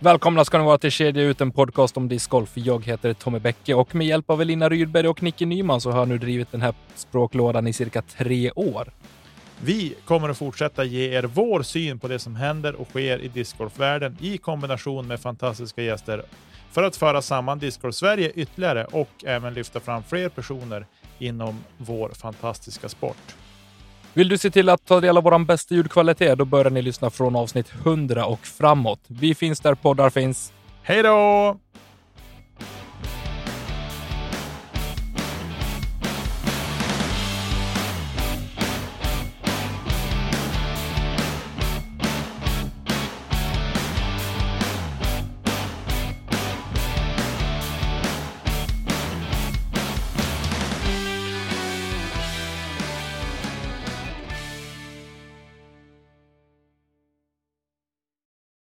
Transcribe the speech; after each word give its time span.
Välkomna 0.00 0.44
ska 0.44 0.58
ni 0.58 0.64
vara 0.64 0.78
till 0.78 0.90
Kedja 0.90 1.22
ut, 1.22 1.40
en 1.40 1.50
podcast 1.50 1.96
om 1.96 2.08
discgolf. 2.08 2.50
Jag 2.54 2.84
heter 2.84 3.12
Tommy 3.12 3.38
Bäcke 3.38 3.74
och 3.74 3.94
med 3.94 4.06
hjälp 4.06 4.30
av 4.30 4.42
Elina 4.42 4.68
Rydberg 4.68 5.08
och 5.08 5.22
Nicke 5.22 5.46
Nyman 5.46 5.80
så 5.80 5.90
har 5.90 5.98
jag 5.98 6.08
nu 6.08 6.18
drivit 6.18 6.52
den 6.52 6.62
här 6.62 6.74
språklådan 6.94 7.66
i 7.66 7.72
cirka 7.72 8.02
tre 8.02 8.50
år. 8.50 8.92
Vi 9.60 9.94
kommer 10.04 10.28
att 10.28 10.38
fortsätta 10.38 10.84
ge 10.84 11.14
er 11.14 11.22
vår 11.22 11.62
syn 11.62 11.98
på 11.98 12.08
det 12.08 12.18
som 12.18 12.36
händer 12.36 12.74
och 12.74 12.88
sker 12.88 13.18
i 13.18 13.28
discgolfvärlden 13.28 14.16
i 14.20 14.38
kombination 14.38 15.06
med 15.06 15.20
fantastiska 15.20 15.82
gäster 15.82 16.22
för 16.70 16.82
att 16.82 16.96
föra 16.96 17.22
samman 17.22 17.58
Discord 17.58 17.94
Sverige 17.94 18.32
ytterligare 18.34 18.84
och 18.84 19.24
även 19.24 19.54
lyfta 19.54 19.80
fram 19.80 20.02
fler 20.02 20.28
personer 20.28 20.86
inom 21.18 21.58
vår 21.78 22.08
fantastiska 22.08 22.88
sport. 22.88 23.36
Vill 24.14 24.28
du 24.28 24.38
se 24.38 24.50
till 24.50 24.68
att 24.68 24.86
ta 24.86 25.00
del 25.00 25.16
av 25.16 25.22
vår 25.22 25.44
bästa 25.44 25.74
ljudkvalitet, 25.74 26.38
då 26.38 26.44
börjar 26.44 26.70
ni 26.70 26.82
lyssna 26.82 27.10
från 27.10 27.36
avsnitt 27.36 27.72
100 27.84 28.26
och 28.26 28.46
framåt. 28.46 29.00
Vi 29.06 29.34
finns 29.34 29.60
där 29.60 29.74
poddar 29.74 30.10
finns. 30.10 30.52
Hej 30.82 31.02
då! 31.02 31.56